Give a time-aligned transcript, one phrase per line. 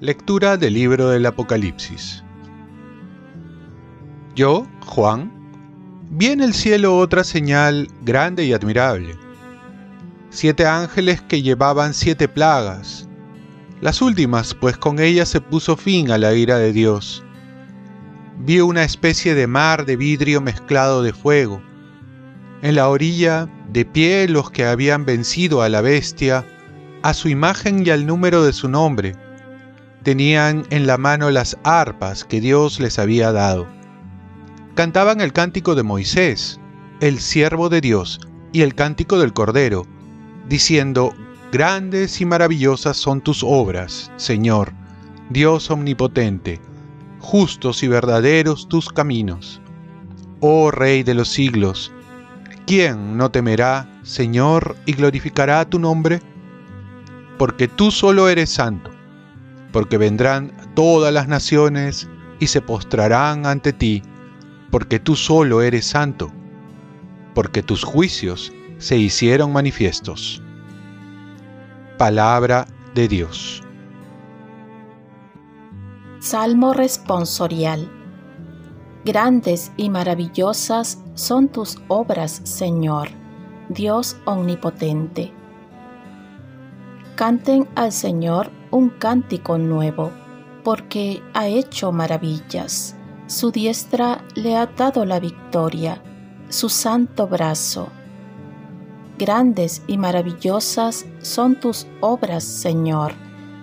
[0.00, 2.24] Lectura del libro del Apocalipsis.
[4.34, 5.30] Yo, Juan,
[6.10, 9.16] vi en el cielo otra señal grande y admirable.
[10.30, 13.08] Siete ángeles que llevaban siete plagas,
[13.82, 17.24] las últimas, pues con ellas se puso fin a la ira de Dios.
[18.44, 21.62] Vi una especie de mar de vidrio mezclado de fuego.
[22.60, 26.44] En la orilla, de pie los que habían vencido a la bestia,
[27.02, 29.14] a su imagen y al número de su nombre
[30.02, 33.68] tenían en la mano las arpas que Dios les había dado.
[34.74, 36.60] Cantaban el cántico de Moisés,
[37.00, 38.20] el siervo de Dios,
[38.52, 39.86] y el cántico del Cordero,
[40.48, 41.14] diciendo,
[41.52, 44.72] Grandes y maravillosas son tus obras, Señor,
[45.30, 46.60] Dios omnipotente,
[47.22, 49.62] justos y verdaderos tus caminos.
[50.40, 51.90] Oh Rey de los siglos,
[52.66, 56.20] ¿quién no temerá, Señor, y glorificará tu nombre?
[57.38, 58.90] Porque tú solo eres santo
[59.72, 64.02] porque vendrán todas las naciones y se postrarán ante ti,
[64.70, 66.30] porque tú solo eres santo,
[67.34, 70.42] porque tus juicios se hicieron manifiestos.
[71.98, 73.61] Palabra de Dios.
[76.22, 77.90] Salmo responsorial.
[79.04, 83.08] Grandes y maravillosas son tus obras, Señor,
[83.68, 85.32] Dios omnipotente.
[87.16, 90.12] Canten al Señor un cántico nuevo,
[90.62, 92.94] porque ha hecho maravillas.
[93.26, 96.00] Su diestra le ha dado la victoria,
[96.50, 97.88] su santo brazo.
[99.18, 103.12] Grandes y maravillosas son tus obras, Señor,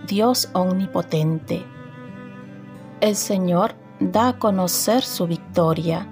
[0.06, 1.66] Dios omnipotente.
[3.02, 6.11] El Señor da a conocer su victoria,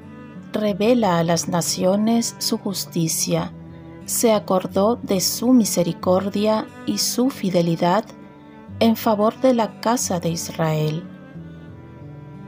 [0.53, 3.51] revela a las naciones su justicia,
[4.05, 8.05] se acordó de su misericordia y su fidelidad
[8.79, 11.03] en favor de la casa de Israel.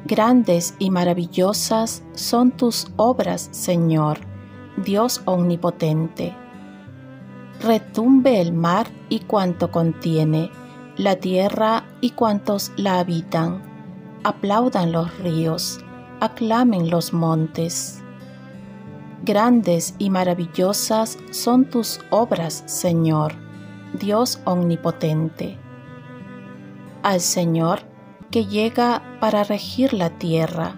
[0.05, 4.19] Grandes y maravillosas son tus obras, Señor,
[4.77, 6.33] Dios omnipotente.
[7.61, 10.49] Retumbe el mar y cuanto contiene,
[10.95, 13.68] la tierra y cuantos la habitan.
[14.23, 15.79] Aplaudan los ríos,
[16.19, 18.01] aclamen los montes.
[19.23, 23.33] Grandes y maravillosas son tus obras, Señor,
[23.99, 25.57] Dios omnipotente
[27.03, 27.81] al Señor
[28.31, 30.75] que llega para regir la tierra.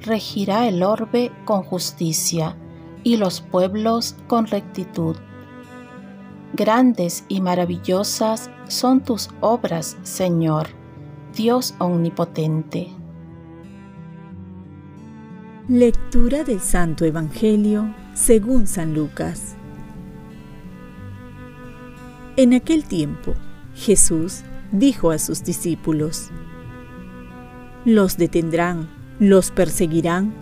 [0.00, 2.56] Regirá el orbe con justicia
[3.02, 5.16] y los pueblos con rectitud.
[6.54, 10.68] Grandes y maravillosas son tus obras, Señor,
[11.36, 12.88] Dios omnipotente.
[15.68, 19.54] Lectura del Santo Evangelio según San Lucas.
[22.38, 23.34] En aquel tiempo,
[23.74, 26.30] Jesús dijo a sus discípulos,
[27.84, 28.88] Los detendrán,
[29.20, 30.32] los perseguirán,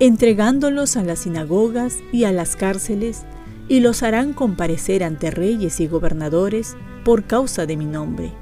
[0.00, 3.24] entregándolos a las sinagogas y a las cárceles,
[3.68, 6.76] y los harán comparecer ante reyes y gobernadores
[7.06, 8.32] por causa de mi nombre.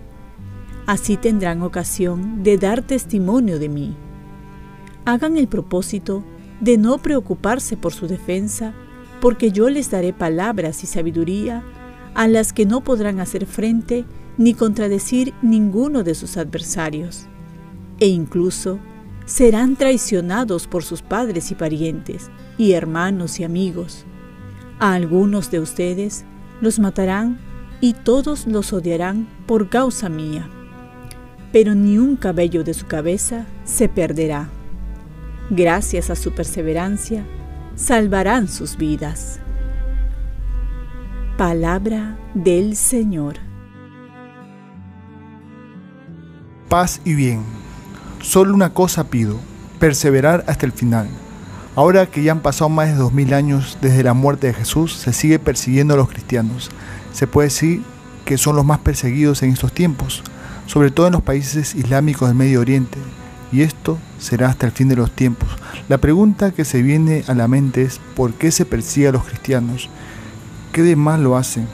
[0.90, 3.94] Así tendrán ocasión de dar testimonio de mí.
[5.04, 6.24] Hagan el propósito
[6.60, 8.74] de no preocuparse por su defensa,
[9.20, 11.62] porque yo les daré palabras y sabiduría
[12.16, 14.04] a las que no podrán hacer frente
[14.36, 17.28] ni contradecir ninguno de sus adversarios,
[18.00, 18.80] e incluso
[19.26, 24.06] serán traicionados por sus padres y parientes, y hermanos y amigos.
[24.80, 26.24] A algunos de ustedes
[26.60, 27.38] los matarán
[27.80, 30.50] y todos los odiarán por causa mía.
[31.52, 34.48] Pero ni un cabello de su cabeza se perderá.
[35.50, 37.24] Gracias a su perseverancia,
[37.74, 39.40] salvarán sus vidas.
[41.36, 43.50] Palabra del Señor.
[46.70, 47.42] paz y bien.
[48.22, 49.36] Solo una cosa pido,
[49.80, 51.08] perseverar hasta el final.
[51.74, 54.94] Ahora que ya han pasado más de dos mil años desde la muerte de Jesús,
[54.94, 56.70] se sigue persiguiendo a los cristianos.
[57.12, 57.82] Se puede decir
[58.24, 60.22] que son los más perseguidos en estos tiempos,
[60.70, 62.96] sobre todo en los países islámicos del Medio Oriente,
[63.50, 65.48] y esto será hasta el fin de los tiempos.
[65.88, 69.24] La pregunta que se viene a la mente es ¿por qué se persigue a los
[69.24, 69.90] cristianos?
[70.72, 71.66] ¿Qué de mal lo hacen?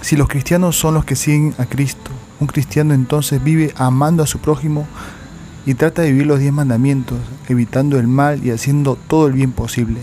[0.00, 2.10] Si los cristianos son los que siguen a Cristo,
[2.40, 4.88] un cristiano entonces vive amando a su prójimo
[5.64, 9.52] y trata de vivir los diez mandamientos, evitando el mal y haciendo todo el bien
[9.52, 10.00] posible.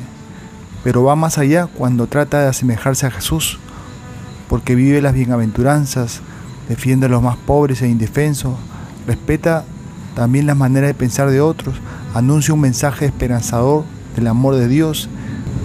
[0.85, 3.59] Pero va más allá cuando trata de asemejarse a Jesús,
[4.47, 6.21] porque vive las bienaventuranzas,
[6.69, 8.53] defiende a los más pobres e indefensos,
[9.07, 9.65] respeta
[10.15, 11.75] también las maneras de pensar de otros,
[12.13, 13.83] anuncia un mensaje esperanzador
[14.15, 15.09] del amor de Dios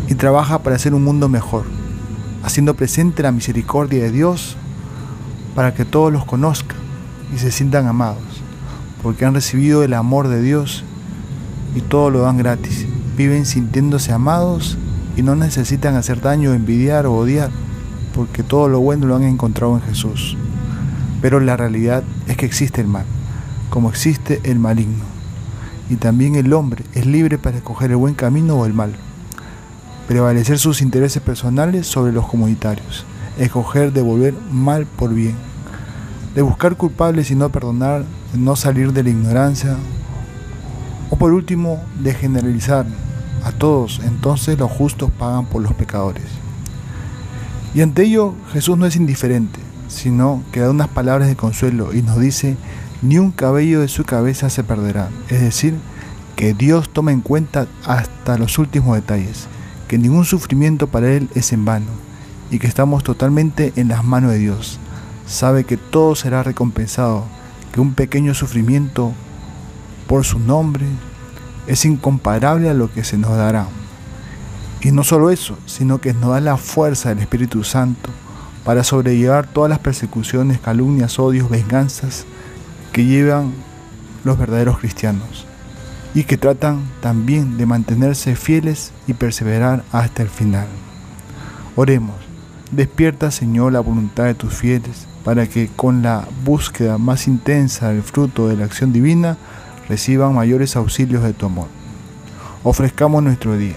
[0.08, 1.64] y trabaja para hacer un mundo mejor,
[2.42, 4.56] haciendo presente la misericordia de Dios
[5.54, 6.78] para que todos los conozcan
[7.34, 8.22] y se sientan amados,
[9.02, 10.84] porque han recibido el amor de Dios
[11.74, 12.86] y todo lo dan gratis.
[13.16, 14.78] Viven sintiéndose amados
[15.16, 17.50] y no necesitan hacer daño, envidiar o odiar,
[18.14, 20.36] porque todo lo bueno lo han encontrado en Jesús.
[21.20, 23.04] Pero la realidad es que existe el mal,
[23.70, 25.04] como existe el maligno.
[25.90, 28.92] Y también el hombre es libre para escoger el buen camino o el mal.
[30.06, 33.04] Prevalecer sus intereses personales sobre los comunitarios.
[33.38, 35.34] Escoger devolver mal por bien.
[36.34, 39.76] De buscar culpables y no perdonar, de no salir de la ignorancia.
[41.10, 42.86] O por último, de generalizar
[43.44, 46.24] a todos, entonces los justos pagan por los pecadores.
[47.74, 49.57] Y ante ello Jesús no es indiferente
[49.88, 52.56] sino que da unas palabras de consuelo y nos dice,
[53.02, 55.08] ni un cabello de su cabeza se perderá.
[55.28, 55.74] Es decir,
[56.36, 59.48] que Dios toma en cuenta hasta los últimos detalles,
[59.88, 61.90] que ningún sufrimiento para Él es en vano
[62.50, 64.78] y que estamos totalmente en las manos de Dios.
[65.26, 67.24] Sabe que todo será recompensado,
[67.72, 69.12] que un pequeño sufrimiento
[70.06, 70.86] por su nombre
[71.66, 73.66] es incomparable a lo que se nos dará.
[74.80, 78.10] Y no solo eso, sino que nos da la fuerza del Espíritu Santo
[78.68, 82.26] para sobrellevar todas las persecuciones, calumnias, odios, venganzas
[82.92, 83.54] que llevan
[84.24, 85.46] los verdaderos cristianos
[86.14, 90.66] y que tratan también de mantenerse fieles y perseverar hasta el final.
[91.76, 92.16] Oremos,
[92.70, 98.02] despierta Señor la voluntad de tus fieles para que con la búsqueda más intensa del
[98.02, 99.38] fruto de la acción divina
[99.88, 101.68] reciban mayores auxilios de tu amor.
[102.64, 103.76] Ofrezcamos nuestro día